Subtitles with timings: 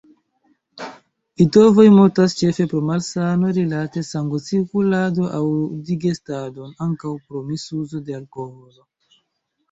[1.41, 5.51] Litovoj mortas ĉefe pro malsanoj rilate sangocirkuladon aŭ
[5.89, 8.87] digestadon; ankaŭ pro misuzo de alkoholo.